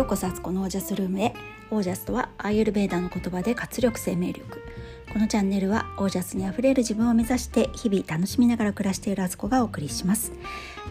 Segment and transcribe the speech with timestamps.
[0.00, 1.34] ようこそアツコのオージャスルームへ。
[1.70, 4.62] オージャスとはアーユルベーダの言葉で活力生命力。
[5.12, 10.32] このチャンネルはオージャスにあふれる自分を目指して日々楽しみながら暮らしているアツコがお送りします。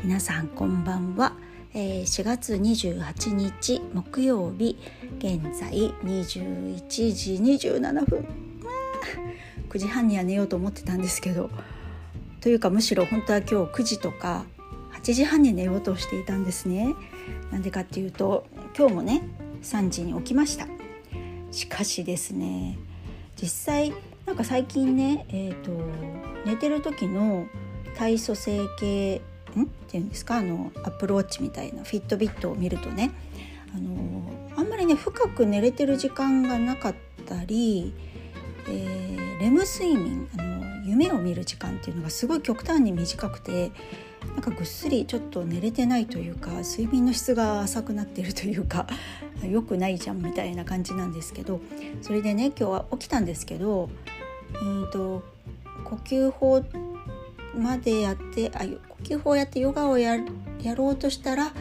[0.04, 1.34] 皆さんこんばんは、
[1.74, 4.78] えー、4月28日木曜日
[5.18, 7.34] 現在21時
[7.68, 8.28] 27分。
[9.70, 11.50] 9時半には寝ようと思ってたんですけど
[12.42, 14.46] というかむしろ本当は今日9時とか
[15.02, 16.94] 8時半に寝ようとしていたんですね。
[17.52, 18.46] なんでかっていうと
[18.78, 19.22] 今日もね
[19.62, 20.68] 3時に起きました。
[21.52, 22.78] しかしですね
[23.42, 23.94] 実際
[24.26, 25.72] なんか最近ねえ、ー、と
[26.46, 27.48] 寝てる時の
[27.98, 29.22] 体組成計
[29.56, 29.64] ん？
[29.64, 33.12] っていうんですかあのアップローチみたいなフィットビットを見るとね
[33.74, 37.94] あのあんまりね深く寝れてる時間がなかったり、
[38.68, 43.72] えー、レム睡眠あの夢を見る時間っていうのがすごい極端に短くて
[44.28, 48.88] なんかぐっすりちょっと寝れてないというか睡眠の質が浅くなっているというか
[49.44, 51.62] 良くないじゃんみたいな感じなんですけど
[52.02, 53.90] それでね今日は起きたんですけど、
[54.54, 55.24] えーと、
[55.84, 56.64] 呼吸法
[57.58, 60.18] までやってあ呼吸法やってヨガをや
[60.62, 61.54] やろうとしたら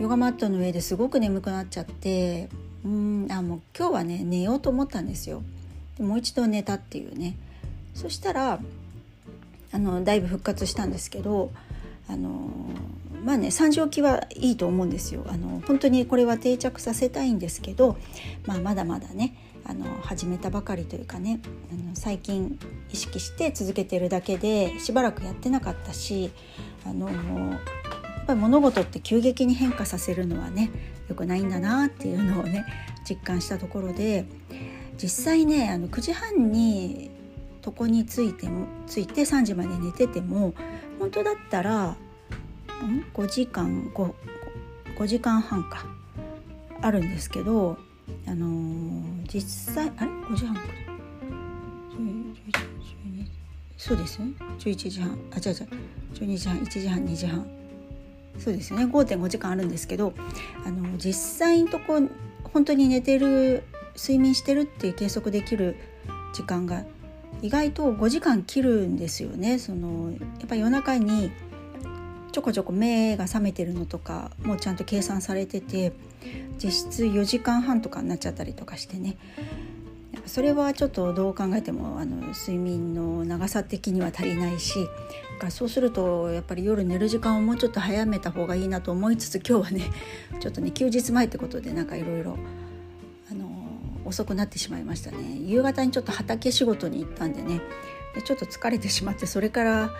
[0.00, 2.48] ヨガマットの上ですごく眠くなっちゃって
[2.84, 5.42] うんあもう今日はね寝ようと思ったんですよ。
[5.98, 7.36] もう一度寝たっていうね
[7.94, 8.58] そしたら
[9.72, 11.52] あのだいぶ復活したんですけど
[12.08, 12.50] あの
[13.24, 15.24] まあね3時起きはいいと思うんですよ。
[15.28, 17.96] あの本当にこれは定着させたいんですけど、
[18.46, 21.40] まあ、まだまだねあの始めたばかりというかね
[21.72, 22.58] あの最近
[22.92, 26.30] 意識して続けてるだけでしばらくやってなかったし
[26.86, 30.70] あのやっぱり物事って急激に変化させるのはね
[31.08, 32.64] 良くないんだなっていうのをね
[33.08, 34.26] 実感したところで
[35.02, 37.10] 実際ねあの9時半に
[37.66, 40.52] 床についてもついて3時まで寝てても
[41.04, 41.96] 本当だったら
[43.12, 44.12] 5時間 5,
[44.96, 45.84] 5時間半か。
[46.80, 47.76] あるんですけど、
[48.26, 50.62] あのー、実際あれ？5時半か。
[53.76, 54.28] そうですね。
[54.58, 55.18] 11時半。
[55.30, 55.68] あ違う違う。
[56.14, 57.46] 12時半1時半2時半。
[58.38, 58.86] そうですよね。
[58.86, 60.14] 5.5時間あるんですけど
[60.64, 62.00] あの実際のとこ
[62.44, 63.62] 本当に寝てる
[63.94, 65.76] 睡眠してるっていう計測できる
[66.32, 66.82] 時間が
[67.44, 69.58] 意外と5時間切るんですよね。
[69.58, 70.16] そのや
[70.46, 71.30] っぱ夜中に
[72.32, 75.92] ちょこちょこ目が覚めてるのとかもうちゃんと計算されてて
[76.56, 79.18] 実質4時間半とかになっちゃったりとかしてね。
[80.24, 84.88] それはちょっとどう考えてもあの睡眠の長さ的には足りないし
[85.50, 89.90] そうするとやっぱり夜寝る時間をもうちょっと早めた方がいいなと思いつつ今日はね
[90.40, 92.38] ちょっとね休日前ってことでなんかいろいろ
[94.04, 95.38] 遅くなってしまいましたね。
[95.40, 97.60] 夕方にちょっと畑仕事に行ったんでね。
[98.14, 99.90] でちょっと疲れてしまってそれから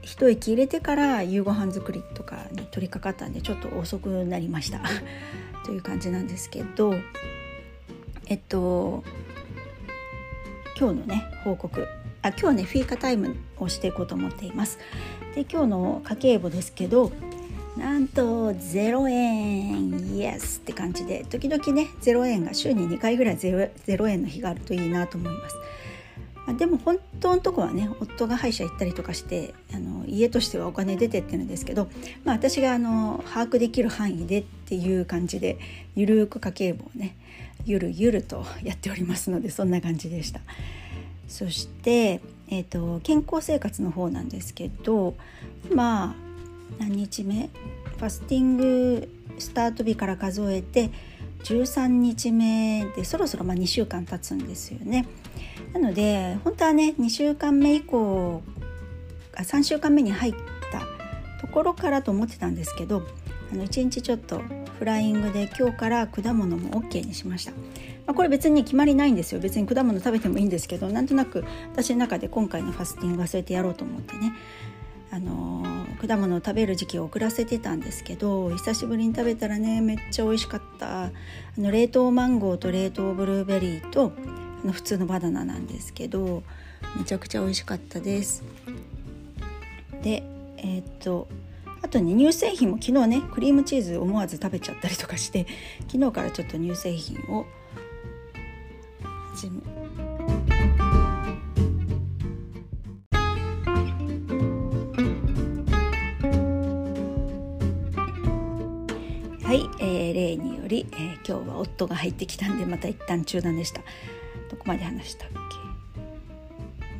[0.00, 4.80] 一息入れてから夕ご飯作りとかに取り掛かったんでちょっと遅くなりました。
[5.64, 6.94] という感じなんですけど
[8.26, 9.04] えっと
[10.78, 11.86] 今日のね報告。
[12.24, 14.78] あ今日ねフィーカタイムをしていこうと思っています。
[15.34, 17.10] で今日の家計簿ですけど
[17.76, 25.56] なんと0円イエスって感じで時々ね0円が週に2回ぐらい 0, 0円の日があるといいなと思います。
[26.58, 31.88] でも本当のとこはね夫が歯医者行ったりとかしてあの家としてはお金出てってるんですけど、
[32.24, 35.58] まあ、私があの把握できる範囲でっていう感じで
[35.94, 37.16] ゆるく家計簿をね
[37.64, 40.40] ゆるゆるとやっておりますのでそんな感じでした。
[41.28, 45.14] そして、えーと健康生活の方なんですけど
[45.72, 46.31] まあ
[46.78, 47.50] 何日目？
[47.98, 50.90] ファスティングスタート日から数えて
[51.44, 55.06] 13日目でそろそろま2週間経つんですよね。
[55.72, 58.42] なので本当はね2週間目以降
[59.34, 60.34] あ3週間目に入っ
[60.70, 60.82] た
[61.40, 63.02] ところからと思ってたんですけど
[63.52, 64.40] あの1日ちょっと
[64.78, 67.52] フライングで今日から果物も OK にしました。
[68.04, 74.32] まあ、これ別に決まりないんですよ別に果物食べてもいいんですけどなんとなく私の中で今回のファスティングはそうやってやろうと思ってね
[75.12, 75.62] あの
[76.00, 81.04] 果物を食べる時期を遅らせてたんですけど久しぶりに食べたらねめっちゃ美味しかった。
[81.04, 81.10] あ
[81.58, 84.14] の冷凍マンゴーと冷凍ブルーベリーと
[84.64, 86.42] あの普通のバナナなんですけど
[86.96, 88.42] めちゃくちゃ美味しかったです。
[90.02, 90.22] で
[90.56, 91.28] えー、っと
[91.82, 95.46] あとね乳製品も昨日ねクリームチーズ思わず食べちゃったりとかして
[95.90, 97.44] 昨日からちょっと乳製品を
[99.34, 99.60] 始め
[110.12, 113.80] え、例により、えー、今日は夫が入ってきたんでまた一旦中断でした。
[114.50, 115.28] どこまで話したっ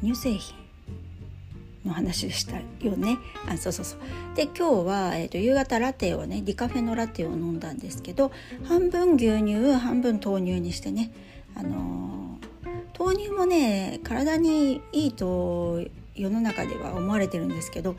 [0.00, 0.06] け？
[0.06, 0.56] 乳製品
[1.84, 3.18] の話でしたよね？
[3.46, 4.00] あそうそうそう。
[4.34, 8.32] で今日は、えーと、夕方ラテをねディカフェのラテを飲んだんですけど
[8.64, 11.12] 半分牛乳半分豆乳にしてね。
[11.54, 17.96] あのー、豆乳もね体にいいと世の中では思われてるんですけど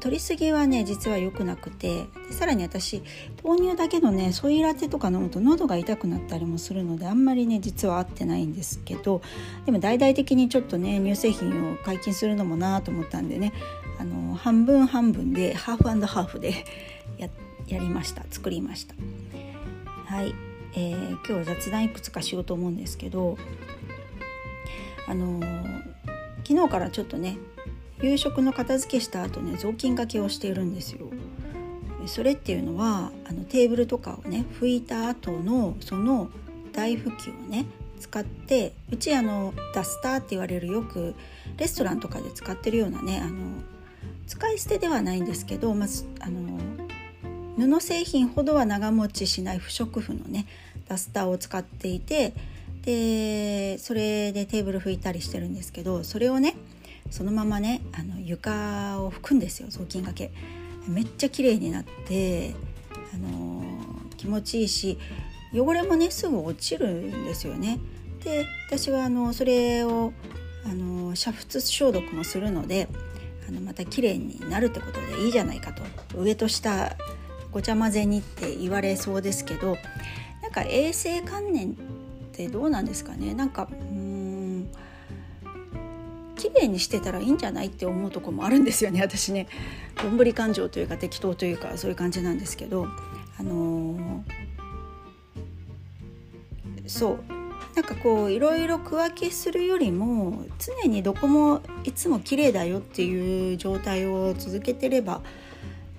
[0.00, 3.02] 取りすぎはね実は良くなくてでさらに私
[3.42, 9.20] 豆乳だけのねソイラテとか飲むと喉が痛くなったりもするのであんまりね実は合ってないんですけど
[9.64, 13.52] でも大々的にちょっとね乳製品を解禁するのもなと思ったんでね
[13.98, 16.64] あの半分半分でハーフハーフで
[17.18, 17.28] や
[17.68, 18.24] やりました。
[18.30, 18.94] 作りました。
[20.04, 20.34] はい、
[20.74, 23.36] えー、今日は雑談いくつかしようと思うんですけど
[25.08, 25.84] あのー、
[26.46, 27.36] 昨日からちょっとね
[28.02, 31.08] 夕食の片付けした後ね雑巾がけをしているんですよ。
[32.06, 36.28] それっていうのはあのテーブルとかをね拭いた後のその
[36.72, 37.66] 台拭きをね
[37.98, 41.14] 使ってうちあのダスターって言われるよく
[41.56, 43.34] レストランとかで使ってるようなねあの
[44.26, 46.58] 使い捨てではないんですけど、まずあの
[47.56, 50.46] 布製品ほどは長持ちしない不織布のね
[50.88, 52.34] ダスターを使っていて
[52.82, 56.54] でそれでテーブル拭いたりしてるんですけどそれをね
[57.10, 60.32] そのままねあの床を拭くんですよ雑巾がけ。
[60.88, 62.54] めっちゃ綺麗になって、
[63.12, 64.98] あのー、気持ちいいし
[65.52, 67.78] 汚れもねすぐ落ちるんですよね。
[68.22, 70.12] で私はあのそれを
[70.64, 72.88] あの煮沸消毒もするので
[73.48, 75.82] あのまた綺麗になるってことでいいじゃないかと。
[76.20, 76.96] 上と下
[77.50, 79.76] ごちゃ混ぜにって言われそうですけど
[80.42, 81.74] なんか衛生観念っ
[82.32, 83.34] てどうなんですかね？
[83.34, 83.68] なんか
[86.46, 89.00] 綺麗にしてたらいいんじゃないって思うとこもあるんですよね。
[89.02, 89.48] 私ね
[90.00, 92.86] どんぶり感情というか適当というかそういう感じなんですけど。
[93.38, 94.22] あのー、
[96.86, 97.18] そう。
[97.74, 105.20] なんかこういろいろ区分けするよりも常にどこもいつも綺麗だよっていう状態を続けてれば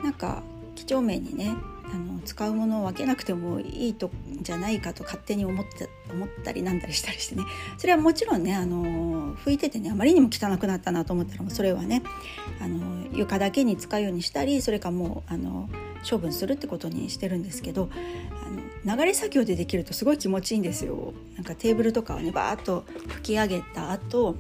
[0.01, 0.41] なんか
[0.73, 1.55] 几帳面にね
[1.93, 4.11] あの使うものを分けなくてもいいと
[4.41, 7.43] じゃないかと勝手に思って思ったりなんだりしたりしてね。
[7.77, 12.03] それはもちろんねあの拭いててねあまりにも汚くなったなと思ったらもそれはね
[12.61, 15.69] あの床だけに使うようにしたりそれかもうあの
[16.09, 17.89] 処分するってことにしてるんですけど
[18.85, 21.13] あの流れ作業でできるとすごい気持ちいいんですよ。
[21.35, 24.35] なんかテーブルとかをねバーッと拭き上げた後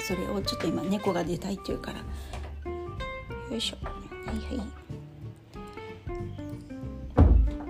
[0.00, 1.98] それをちょっと今猫が出たいっていうから。
[3.50, 3.76] よいしょ。
[3.84, 3.92] は
[4.32, 4.83] いはい。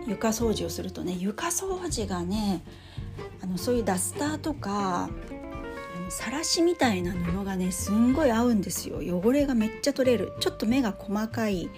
[0.07, 2.63] 床掃除をするとね床掃除がね
[3.43, 5.09] あのそういうダスターとか
[6.09, 8.99] さらしみたいな布がねすんごい合うんですよ。
[8.99, 10.33] 汚れがめっちゃ取れる。
[10.41, 11.71] ちょっと目が細かい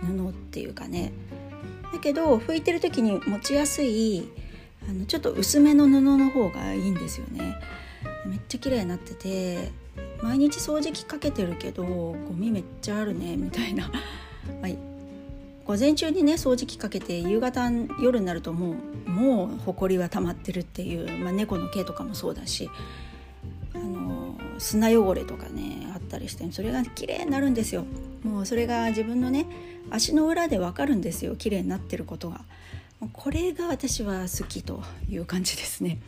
[0.00, 1.12] 布っていうかね。
[1.92, 4.28] だけど拭いてる時に持ちやすい
[4.88, 7.56] あのちょっと薄めの布の方がいいんですよね。
[8.26, 9.70] めっちゃ綺麗になってて
[10.22, 13.90] 毎日掃除機かけてるけどゴミめっちゃあるねみたいな、
[14.62, 14.68] まあ、
[15.66, 17.70] 午前中にね掃除機かけて夕方
[18.00, 18.76] 夜になるとも
[19.06, 22.70] うもうほこりは溜まってるっていう、まあ、猫の毛とかもそうだし
[23.74, 27.84] あの砂汚れとかねあったりしてそれが綺麗になるんですよ。
[28.22, 29.46] もうそれが自分のね
[29.90, 31.36] 足の裏でわかるんですよ。
[31.36, 32.42] 綺麗になってることが。
[33.12, 35.98] これが私は好きという感じですね。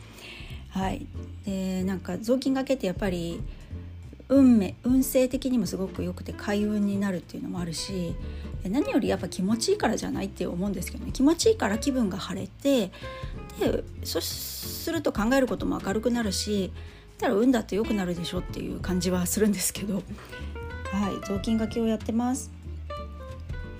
[0.69, 1.05] はい。
[1.45, 3.41] でなんか雑巾がけってやっぱり
[4.29, 8.15] 運命運勢的にもすごく良くて開運になるっていうのもあるし
[8.65, 12.91] 何よりやっぱ気持ちいいからじゃないって思うんですけどね気持ちいいから気分が晴れて
[13.59, 16.71] でそうすると考えることも明るくなるし
[17.19, 20.03] だから運だって良くなるでしょっていう感じはするんですけどはい
[21.25, 22.51] 雑巾がけをやってます。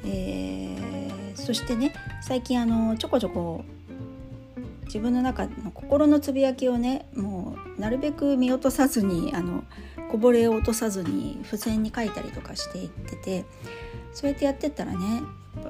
[0.06, 3.66] えー、そしてね最近あのちょこちょこ
[4.86, 9.64] 自分の中の心のつぶやきをねもうなるべく見落とさずにあの
[10.10, 13.46] こぼれを落とさずに付箋に書いたりとかしていってて
[14.20, 15.22] そうやってやってったらね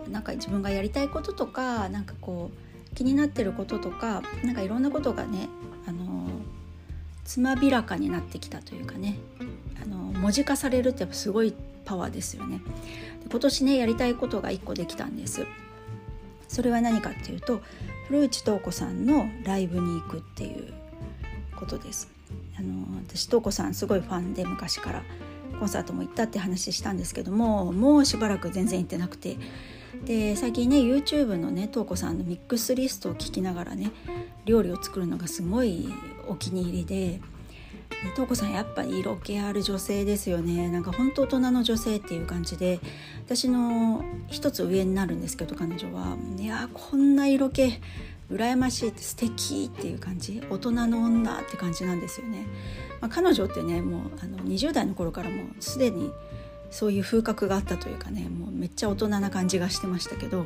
[0.09, 5.47] なんか自分がやりたいこととかなんかこう気になってることとかなんかいろんなことがね
[5.85, 6.27] あの
[7.25, 9.19] つまびらかになってきたというかね
[9.83, 11.53] あの文字化されるってやっぱすごい
[11.85, 12.57] パワーですよね。
[13.23, 15.45] で今年ねやりたいことが1個できたんです。
[16.47, 17.61] それは何かっていうと
[18.07, 20.73] 古内東子さんのライブに行くっていう
[21.55, 22.09] ことです。
[22.57, 25.03] あの私東子さんすごいファンで昔から
[25.59, 29.37] コンサートも行ったって話したんですけどももうしばらく全然行ってなくて。
[30.05, 33.91] で最近ね YouTube のね東子さんのミックスリストを聞きながらね
[34.45, 35.89] 料理を作るのがすごい
[36.27, 37.19] お気に入りで
[38.13, 40.69] 東子さんやっぱり色気ある女性ですよね。
[40.69, 42.79] なんか本当大人の女性っていう感じで
[43.25, 46.15] 私の一つ上になるんですけど彼女は。
[46.37, 47.63] いやこんな色気
[48.31, 52.45] 羨ましいって素敵っていう感じ大人の女って感じなんですよね。
[53.01, 56.11] まあ、彼女ってねもうあの20代の頃からもうすでに
[56.69, 60.45] そういう風格があったというかねもうめっちゃ大人な感じがしてましたけど、あの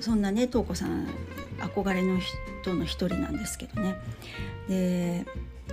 [0.00, 1.06] そんなね瞳子さん
[1.58, 2.18] 憧れの
[2.62, 3.96] 人の一人なんですけどね。
[4.68, 5.26] で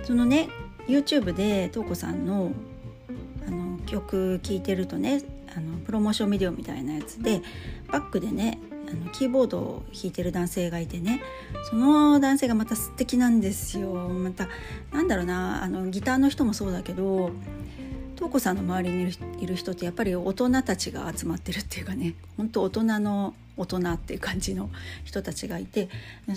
[0.04, 0.48] そのね
[0.86, 2.52] YouTube で瞳子さんの
[3.46, 5.22] あの曲聴いてるとね
[5.56, 7.42] あのプロモーションビデオみたいなやつで
[7.90, 8.58] バックでね
[8.90, 11.20] あのキーボードを弾いてる男性がいてね。
[11.70, 13.92] その男性がまた素敵なんですよ。
[13.92, 14.48] また
[14.92, 15.62] なんだろうな。
[15.62, 17.30] あのギターの人もそうだけど
[18.16, 22.14] 瞳子さんの周りにいる人ってやっぱり大人たちが集まってるっていうかね。
[22.36, 24.70] 本当大人の大人っていう感じの
[25.04, 25.88] 人たちがいて。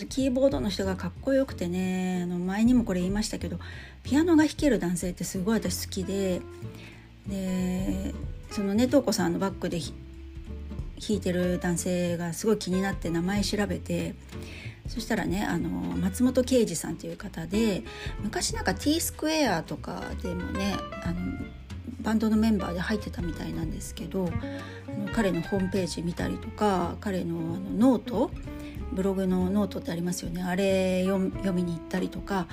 [0.09, 2.21] キーボードの人がかっこよくてね。
[2.23, 3.59] あの前にもこれ言いましたけど
[4.03, 6.41] ピアノが弾ける男性ってすごい私好きで。
[7.27, 8.13] で
[8.49, 9.79] そのね瞳子さんのバックで
[11.05, 14.13] 弾いてる男性がすごい気になって名前調べて
[14.87, 17.83] そしたらねあの松本圭司さんという方で
[18.21, 21.15] 昔なんか T スクエアとかでもねあの
[22.01, 24.29] バンドのメンバーで入ってたみたいなんですけど
[25.13, 27.59] 彼のホームページ見たりとか彼のあの
[27.91, 28.31] ノート
[28.91, 30.43] ブログのノートってありますよね。
[30.43, 31.19] あれ読
[31.53, 32.47] みに行ったりとか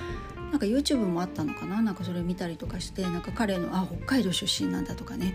[0.53, 1.83] なんか YouTube もあったのかな？
[1.83, 5.35] なんかそれ見たりとかしてなんか彼のあ北海道出身なんだとかね。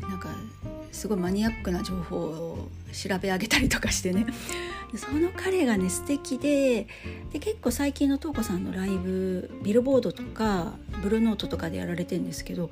[0.00, 0.30] なんか
[0.92, 4.26] すごいマニアックな情報を調べ上げたりとかしてね。
[4.96, 6.86] その彼がね素敵で
[7.32, 12.70] で結構最近の瞳子さんのライブビルボードとかブルーノートとかでやられてるんですけど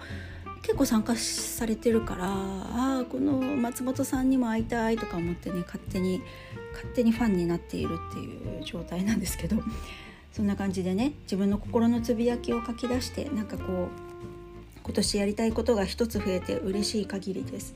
[0.62, 6.20] 結構参加されてるからああこの松本さんにも会いたいとか思ってね勝手に
[6.72, 9.56] 勝手にファンになっているっていう状態なんですけど
[10.32, 14.08] そんな感じでね自分の心のつぶやきを書き出してなんかこう
[14.88, 17.75] 今年やりたいことが一つ増えて嬉しい限りです。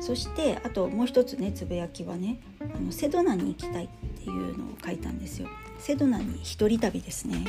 [0.00, 3.88] そしてあともう一つねつぶやきはねあのセドナに行きたいっ
[4.18, 5.48] ていうのを書いたんですよ。
[5.78, 7.46] セドナに一人旅ですね。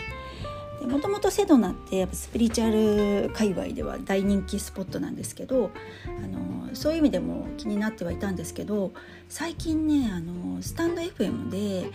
[0.90, 5.72] もともとセドナってやっぱスピリチュアル界隈では大人気スポットなんですけど
[6.06, 8.94] あのそういう意味でも気になってはいたんですけど
[9.28, 11.92] 最近ねあのスタンド FM で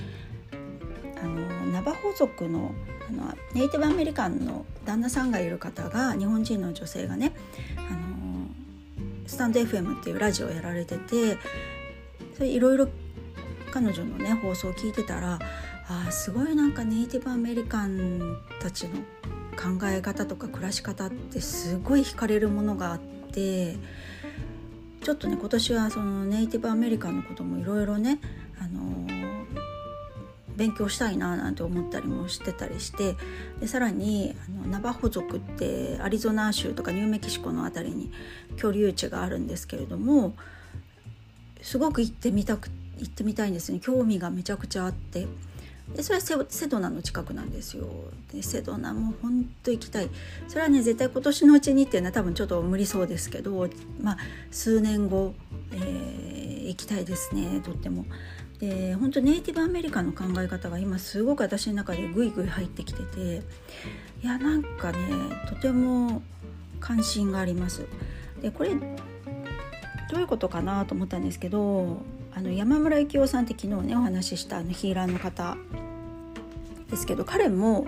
[1.23, 2.73] あのナバホ族の
[3.09, 7.33] あのネイティブアメリカンの旦那さんがいる方が日本人の女性がね
[7.77, 8.49] あの
[9.27, 11.39] スタンド FM っていうラジオをやられてて
[12.35, 12.89] それいろいろ
[13.71, 15.39] 彼女のね放送を聞いてたら
[15.89, 18.91] あすごいなんかネイティブアメリカンたちの
[19.53, 23.77] 考え方とか暮らし方ってすごい惹かれるものがあって
[25.03, 28.21] ちょっとね今年はそのネイティブアメリカンのこともいろいろね、
[28.61, 29.12] あの
[30.57, 33.17] 勉強したいななんて思ったりもしてたりして
[33.61, 38.13] でさらにあのナバホ族ってアリゾナ州とかニューメキシコの辺りに
[38.57, 40.35] 居留地があるんですけれども
[41.63, 42.69] すごく行ってみたく
[42.99, 43.81] 行ってみたいんですね。
[43.81, 45.27] 興味がめちゃくちゃあって。
[45.95, 47.87] でそれはセドナの近くなんですよ。
[48.33, 50.09] でセドナも本当行きたい。
[50.49, 53.69] それはね絶対今年のうちにっていうのは多分ちょっと無理そうですけど
[54.01, 54.19] まあ
[54.51, 55.35] 数年後、
[55.73, 57.61] えー、行きたいですね。
[57.63, 58.07] とっても。
[58.63, 63.43] で本当ネイティブアメリカの考え方が今すごく私の中でグイグイ入ってきてて
[64.23, 64.99] いやなんかね
[65.49, 66.23] とても
[66.79, 67.87] 関心があります。
[68.41, 68.77] でこれど
[70.17, 72.03] ういうことかなと思ったんですけど
[72.33, 75.57] あの山村幸雄さんって昨日ねお話ししたあのヒーラーの方
[76.89, 77.87] ですけど彼も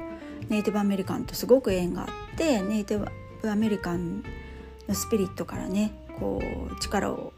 [0.49, 3.09] ネイティブアメリカンとすごく縁があってネイティ
[3.43, 4.25] ブアメリカン
[4.89, 7.33] のスピリットからねこう力を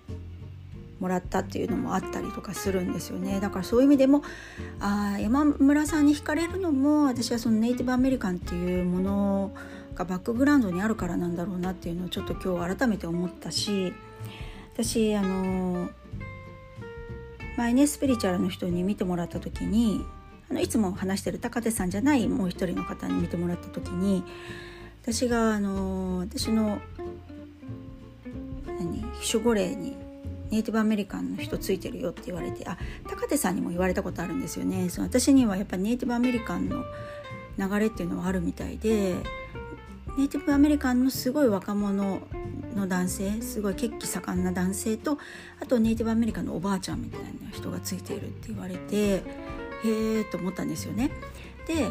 [1.01, 3.41] もらったっていうのもあったりとかするんですよね。
[3.41, 4.23] だからそういう意味でも
[4.81, 9.53] あ山村さんに惹かれるのも私はそのネイティブアメリカンっていうもの
[9.95, 13.93] がバックグラウンドにあるからなんだろうなっていうのをちょっと今日改めて思ったし
[14.75, 15.89] 私あの
[17.57, 20.05] 前ねスピリチュアルの人に見てもらった時に
[20.51, 24.23] あのいつも話してる高手さんじゃないもう一人の方に見てもらった時に
[25.03, 26.79] 私があの私の
[28.67, 30.06] 何守護霊に
[30.51, 36.85] ネイティブアメリカンの人ついてるよって言われてあ高手さんにも言われたことあるんですよねその私にはやっぱネイティブアメリカンの
[37.59, 39.17] 流れっていうのはあるみたいで
[40.17, 42.21] ネイティブアメリカンのすごい若者
[42.75, 45.19] の男性すごい血気盛んな男性と
[45.61, 49.23] あとネイティブアメリカンのおばあちゃんみたいな人がついているって言われてへ
[49.85, 51.11] えと思ったんですよね。
[51.67, 51.87] で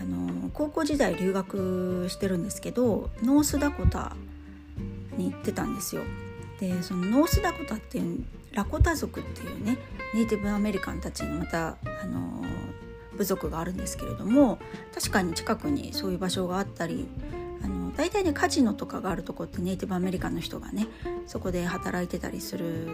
[0.00, 4.16] あの高校時代留学してるんですけどノースダコタ
[5.16, 6.02] に行ってたんですよ。
[6.60, 9.78] でそのノースダコタっていうラコタ族っていうね
[10.14, 12.44] ネイティブアメリカンたちにまたあの
[13.16, 14.58] 部族があるんですけれども
[14.94, 17.06] 確かに近くにそういう場所があったり
[17.62, 20.86] あの大体ねカジノとかがあるとこってネイティブアメリカンの人がね
[21.26, 22.88] そこで働いてたりする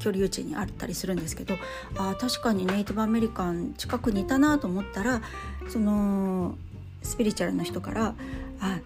[0.00, 1.54] 居留地にあったりするんですけど
[1.96, 5.22] あ確かにネイティブアメリカン近くにいたなと思ったら
[5.68, 6.56] その
[7.02, 8.14] スピリチュアルの人から
[8.60, 8.80] 「あ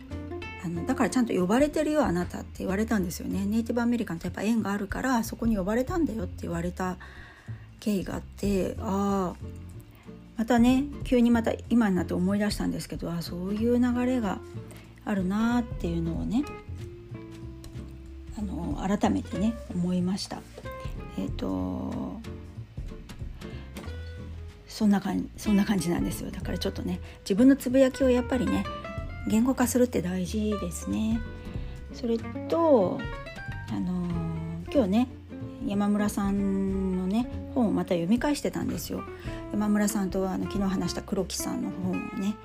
[0.65, 3.45] あのだからちゃんと呼ばれてるよあなた」って言われたんですよね。
[3.47, 6.97] ネイティブアメリカンとやっぱ縁があるからそこに呼ばれたんだよって言われた
[7.81, 9.37] 経緯があってああ
[10.37, 14.39] またね急にまた今になって思い出したんですけどあそういう流れが
[15.05, 16.45] あるなっていうのをね
[18.39, 20.41] あの改めてね思いました。
[21.17, 22.21] えっ、ー、と
[24.69, 28.65] そんな感じそんな感じなんですよだからちょっとね自分のつぶやきをやっぱりね
[29.27, 31.21] 言語化するって大事ですね。
[31.93, 32.99] それと
[33.71, 34.09] あの
[34.73, 35.09] 今日ね
[35.67, 39.03] 山村さんのね本をまた読み返してたんですよ。
[39.53, 42.37] 山村さんとあの昨日話した黒木さんの本をね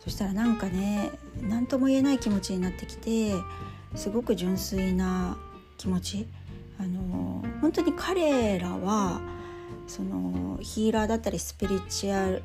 [0.00, 3.32] そしたらなんかね何とも言えない気持ちになってきて
[3.94, 5.38] すごく純粋な
[5.78, 6.28] 気持ち
[6.78, 9.20] あの本当に彼らは
[9.86, 12.40] そのヒーラーだったりスピリチュア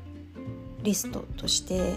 [0.82, 1.96] リストとして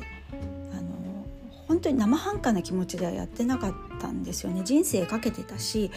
[1.74, 5.90] 本当に生半可な気持ちではやってなかったんですよね人生かけてたし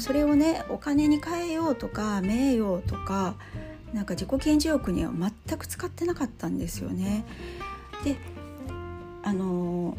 [0.00, 3.36] それをねお金に変えようとか名誉とか
[3.92, 7.24] なんか自己顕示欲には全く使ってなかったんですよね。
[8.02, 8.16] で
[9.22, 9.96] あの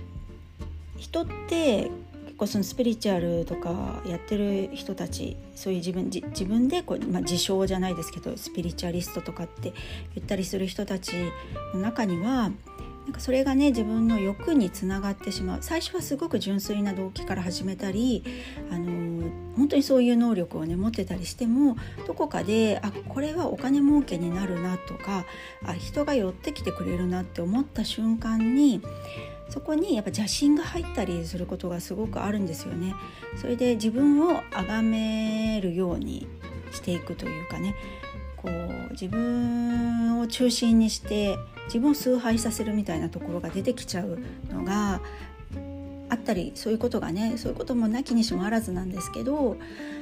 [0.98, 1.90] 人って
[2.26, 9.74] 結構そのスピリチュアルとかやってる人たちそういう自分自分でこう、まあ、自称じゃないですけどスピリチュアリストとかって
[10.16, 11.14] 言ったりする人たち
[11.74, 12.52] の中には
[13.06, 18.24] なんかそれがね自分の欲につながってしまう最初はすごく純粋な動機から始めたり
[18.72, 21.76] あの本当にそういう能力をね持ってたりしても
[22.08, 25.26] どこかであこれはお金儲けになるなとか
[25.66, 28.82] あ人が寄ってきてくれるなって思った瞬間に
[29.50, 32.96] そこにやっぱ邪心が入ったりすることがすごくあるんですよね。
[33.40, 36.28] それで自分を崇めるように
[36.72, 37.76] していくというかね
[38.44, 44.20] こう自分を中心にして自分を崇拝させるみたいなところが出てきちゃう
[44.54, 45.02] のが
[46.10, 49.58] あったりそういうことがねそういうこともなきにしもあらずなんですけど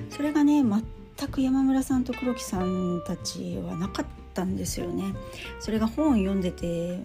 [0.09, 5.13] それがね全く山村さんと黒木さんたちはなかったんですよね。
[5.59, 6.99] それが本を読んでて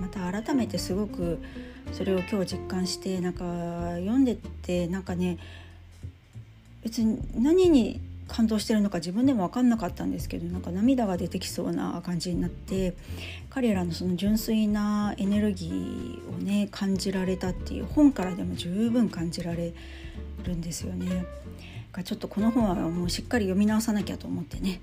[0.00, 1.38] また改めてすごく
[1.92, 3.44] それを今日実感してなんか
[3.98, 5.38] 読んでてなんかね
[6.82, 12.96] 別に何に感動してるのか自分でも分かんなかったんですけどなんか涙が出てきそうな感じになって
[13.50, 19.72] 彼らのその純粋なエネルギーをね感じられたっていう本からでも十分感じられ
[20.44, 21.24] るんですよね。
[22.04, 24.82] ちょっとこの本はもうしっかり読み直さなきゃと思ってね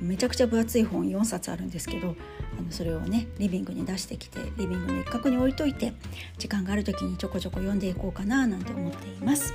[0.00, 2.14] めちゃくちゃ分厚い本4冊あるんですけど
[2.56, 5.92] あのそれをねリビングに出してきてリビングの一角に置いといて
[6.38, 9.52] 時間がある時にちょこちょこ読んでいこうかななんて思っています。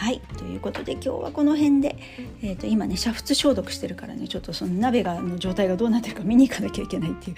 [0.00, 1.94] はいということで今日はこの辺で、
[2.42, 7.36] えーと、今ね煮沸消毒してるからねちょっとその鍋がの状態がどうなってるか見に行かなきゃいけないっていう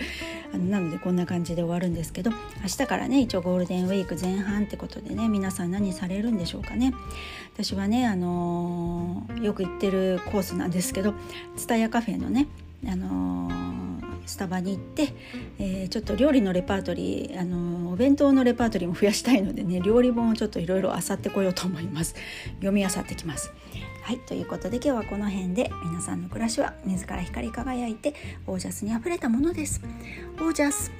[0.54, 2.36] あのなのでこんな感じで終わるんですけど明
[2.68, 6.94] 日からね一応ゴールデンウィーク前半ってことでね皆さん何されるんでしょうかね。
[7.52, 11.14] 私はねあのー、よく行ってるコースなんですけど
[11.56, 12.46] 蔦屋カフェのね
[12.86, 13.50] あの
[14.26, 15.14] スタバに行って、
[15.58, 22.14] えー、ちょっと料理のレパートリーあのお弁当のレパートリーも増やしたいのでね料理本をちょっといろいろ漁ってこようと思います。
[22.56, 23.52] 読み漁ってきます。
[24.02, 28.14] はいということで今日はこの辺で皆さんの暮らしは自ら光り輝いて
[28.46, 29.80] オージャスにあふれたものです。
[30.40, 30.90] オージャス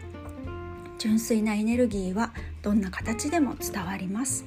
[0.99, 4.45] 純粋なエネルギーはどんな形でも伝わります。